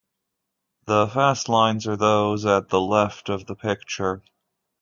The 0.85 1.07
fast 1.09 1.47
lines 1.47 1.85
are 1.85 1.95
those 1.95 2.43
at 2.43 2.69
the 2.69 2.81
left 2.81 3.29
of 3.29 3.45
the 3.45 3.55
picture. 3.55 4.23